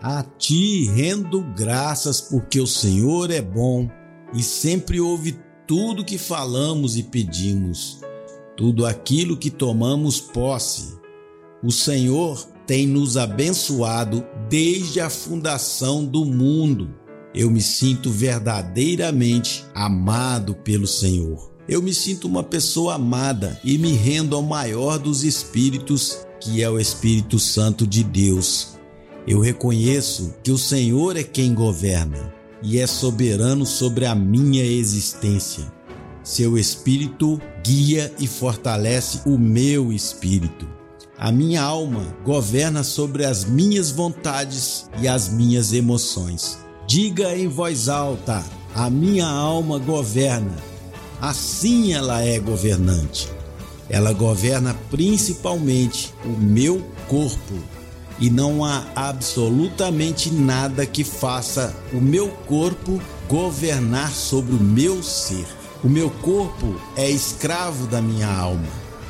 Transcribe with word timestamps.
A 0.00 0.22
ti 0.22 0.84
rendo 0.84 1.42
graças 1.56 2.20
porque 2.20 2.60
o 2.60 2.66
Senhor 2.68 3.32
é 3.32 3.42
bom 3.42 3.90
e 4.32 4.42
sempre 4.42 5.00
ouve 5.00 5.36
tudo 5.66 6.04
que 6.04 6.16
falamos 6.16 6.96
e 6.96 7.02
pedimos, 7.02 7.98
tudo 8.56 8.86
aquilo 8.86 9.36
que 9.36 9.50
tomamos 9.50 10.20
posse. 10.20 10.96
O 11.64 11.72
Senhor 11.72 12.40
tem 12.64 12.86
nos 12.86 13.16
abençoado 13.16 14.24
desde 14.48 15.00
a 15.00 15.10
fundação 15.10 16.04
do 16.04 16.24
mundo. 16.24 16.94
Eu 17.34 17.50
me 17.50 17.60
sinto 17.60 18.08
verdadeiramente 18.08 19.64
amado 19.74 20.54
pelo 20.54 20.86
Senhor. 20.86 21.52
Eu 21.68 21.82
me 21.82 21.92
sinto 21.92 22.28
uma 22.28 22.44
pessoa 22.44 22.94
amada 22.94 23.60
e 23.64 23.76
me 23.76 23.92
rendo 23.92 24.36
ao 24.36 24.42
maior 24.42 24.96
dos 24.96 25.24
espíritos, 25.24 26.20
que 26.40 26.62
é 26.62 26.70
o 26.70 26.78
Espírito 26.78 27.38
Santo 27.38 27.84
de 27.84 28.04
Deus 28.04 28.77
eu 29.28 29.40
reconheço 29.40 30.34
que 30.42 30.50
o 30.50 30.56
Senhor 30.56 31.14
é 31.14 31.22
quem 31.22 31.52
governa 31.52 32.32
e 32.62 32.78
é 32.78 32.86
soberano 32.86 33.66
sobre 33.66 34.06
a 34.06 34.14
minha 34.14 34.64
existência. 34.64 35.70
Seu 36.24 36.56
espírito 36.56 37.38
guia 37.62 38.10
e 38.18 38.26
fortalece 38.26 39.20
o 39.26 39.36
meu 39.36 39.92
espírito. 39.92 40.66
A 41.18 41.30
minha 41.30 41.62
alma 41.62 42.16
governa 42.24 42.82
sobre 42.82 43.26
as 43.26 43.44
minhas 43.44 43.90
vontades 43.90 44.88
e 44.98 45.06
as 45.06 45.28
minhas 45.28 45.74
emoções. 45.74 46.58
Diga 46.86 47.36
em 47.36 47.48
voz 47.48 47.86
alta: 47.86 48.42
a 48.74 48.88
minha 48.88 49.26
alma 49.26 49.78
governa. 49.78 50.56
Assim 51.20 51.92
ela 51.92 52.22
é 52.22 52.38
governante. 52.38 53.28
Ela 53.90 54.14
governa 54.14 54.74
principalmente 54.90 56.14
o 56.24 56.30
meu 56.30 56.82
corpo 57.08 57.77
e 58.20 58.30
não 58.30 58.64
há 58.64 58.84
absolutamente 58.94 60.30
nada 60.30 60.84
que 60.84 61.04
faça 61.04 61.74
o 61.92 62.00
meu 62.00 62.28
corpo 62.46 63.00
governar 63.28 64.12
sobre 64.12 64.54
o 64.54 64.60
meu 64.60 65.02
ser. 65.02 65.46
O 65.84 65.88
meu 65.88 66.10
corpo 66.10 66.80
é 66.96 67.08
escravo 67.08 67.86
da 67.86 68.02
minha 68.02 68.28
alma 68.28 68.66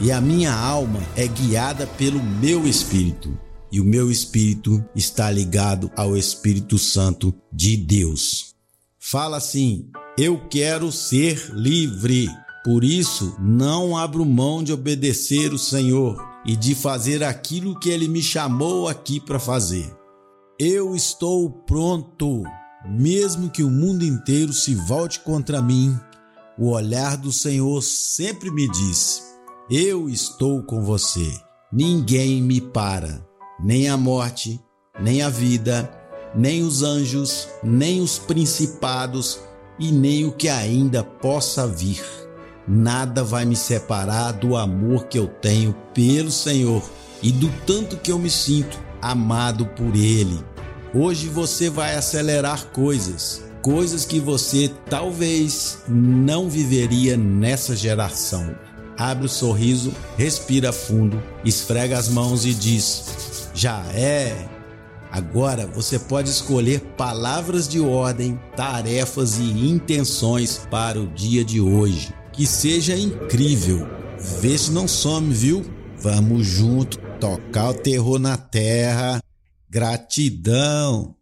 e 0.00 0.10
a 0.10 0.20
minha 0.20 0.52
alma 0.52 1.00
é 1.16 1.26
guiada 1.26 1.86
pelo 1.86 2.22
meu 2.22 2.66
espírito. 2.66 3.38
E 3.70 3.80
o 3.80 3.84
meu 3.84 4.10
espírito 4.10 4.84
está 4.94 5.30
ligado 5.30 5.90
ao 5.96 6.16
Espírito 6.16 6.76
Santo 6.76 7.34
de 7.50 7.76
Deus. 7.76 8.54
Fala 8.98 9.38
assim: 9.38 9.88
Eu 10.18 10.46
quero 10.48 10.92
ser 10.92 11.50
livre. 11.54 12.28
Por 12.64 12.84
isso, 12.84 13.34
não 13.40 13.96
abro 13.96 14.24
mão 14.24 14.62
de 14.62 14.72
obedecer 14.72 15.52
o 15.52 15.58
Senhor 15.58 16.16
e 16.46 16.54
de 16.54 16.76
fazer 16.76 17.24
aquilo 17.24 17.78
que 17.78 17.90
ele 17.90 18.06
me 18.06 18.22
chamou 18.22 18.88
aqui 18.88 19.18
para 19.18 19.40
fazer. 19.40 19.92
Eu 20.60 20.94
estou 20.94 21.50
pronto, 21.50 22.44
mesmo 22.88 23.50
que 23.50 23.64
o 23.64 23.70
mundo 23.70 24.04
inteiro 24.04 24.52
se 24.52 24.76
volte 24.76 25.18
contra 25.20 25.60
mim. 25.60 25.98
O 26.56 26.70
olhar 26.70 27.16
do 27.16 27.32
Senhor 27.32 27.82
sempre 27.82 28.48
me 28.48 28.70
diz: 28.70 29.24
Eu 29.68 30.08
estou 30.08 30.62
com 30.62 30.84
você. 30.84 31.32
Ninguém 31.72 32.40
me 32.40 32.60
para, 32.60 33.26
nem 33.58 33.88
a 33.88 33.96
morte, 33.96 34.60
nem 35.00 35.22
a 35.22 35.28
vida, 35.28 35.90
nem 36.32 36.62
os 36.62 36.82
anjos, 36.84 37.48
nem 37.64 38.00
os 38.00 38.20
principados 38.20 39.40
e 39.80 39.90
nem 39.90 40.26
o 40.26 40.32
que 40.32 40.48
ainda 40.48 41.02
possa 41.02 41.66
vir 41.66 42.00
nada 42.66 43.24
vai 43.24 43.44
me 43.44 43.56
separar 43.56 44.32
do 44.32 44.56
amor 44.56 45.06
que 45.06 45.18
eu 45.18 45.26
tenho 45.26 45.74
pelo 45.92 46.30
Senhor 46.30 46.82
e 47.22 47.30
do 47.30 47.50
tanto 47.66 47.96
que 47.96 48.10
eu 48.10 48.18
me 48.18 48.30
sinto 48.30 48.78
amado 49.00 49.66
por 49.66 49.94
Ele. 49.94 50.38
Hoje 50.94 51.28
você 51.28 51.70
vai 51.70 51.96
acelerar 51.96 52.66
coisas, 52.66 53.42
coisas 53.62 54.04
que 54.04 54.20
você 54.20 54.70
talvez 54.88 55.78
não 55.88 56.48
viveria 56.48 57.16
nessa 57.16 57.74
geração. 57.74 58.54
Abre 58.96 59.26
o 59.26 59.28
sorriso, 59.28 59.92
respira 60.18 60.72
fundo, 60.72 61.20
esfrega 61.44 61.98
as 61.98 62.08
mãos 62.08 62.44
e 62.44 62.52
diz: 62.52 63.48
Já 63.54 63.82
é. 63.94 64.48
Agora 65.10 65.66
você 65.66 65.98
pode 65.98 66.30
escolher 66.30 66.80
palavras 66.96 67.68
de 67.68 67.80
ordem, 67.80 68.38
tarefas 68.56 69.38
e 69.38 69.68
intenções 69.68 70.66
para 70.70 70.98
o 70.98 71.06
dia 71.06 71.44
de 71.44 71.60
hoje 71.60 72.14
que 72.32 72.46
seja 72.46 72.96
incrível. 72.96 73.86
Vê 74.40 74.56
se 74.56 74.70
não 74.70 74.88
some, 74.88 75.32
viu? 75.32 75.64
Vamos 75.98 76.46
junto 76.46 76.98
tocar 77.20 77.70
o 77.70 77.74
terror 77.74 78.18
na 78.18 78.36
terra. 78.36 79.20
Gratidão. 79.68 81.14